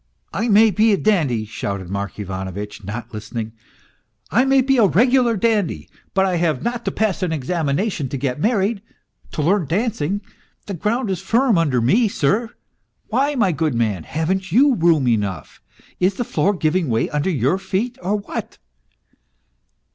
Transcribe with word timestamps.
"I 0.33 0.47
may 0.47 0.71
be 0.71 0.91
a 0.93 0.97
dandy," 0.97 1.45
shouted 1.45 1.91
Mark 1.91 2.17
Ivanovitch, 2.19 2.83
not 2.83 3.13
listening;" 3.13 3.51
I 4.31 4.45
may 4.45 4.61
be 4.61 4.77
a 4.77 4.87
regular 4.87 5.37
dandy, 5.37 5.87
but 6.15 6.25
I 6.25 6.37
have 6.37 6.63
not 6.63 6.83
to 6.85 6.91
pass 6.91 7.21
an 7.21 7.31
examination 7.31 8.09
to 8.09 8.17
get 8.17 8.39
married 8.39 8.81
to 9.33 9.43
learn 9.43 9.67
dancing; 9.67 10.21
the 10.65 10.73
ground 10.73 11.11
is 11.11 11.19
firm 11.21 11.55
under 11.55 11.81
me, 11.81 12.07
sir. 12.07 12.49
Why, 13.09 13.35
my 13.35 13.51
good 13.51 13.75
man, 13.75 14.01
haven't 14.03 14.51
you 14.51 14.73
room 14.73 15.07
enough? 15.07 15.61
Is 15.99 16.15
the 16.15 16.23
floor 16.23 16.55
giving 16.55 16.89
way 16.89 17.07
under 17.11 17.29
your 17.29 17.59
feet, 17.59 17.99
or 18.01 18.15
what 18.15 18.57